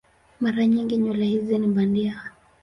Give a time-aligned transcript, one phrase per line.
[0.41, 2.23] Mara nyingi nywele hizi ni bandia.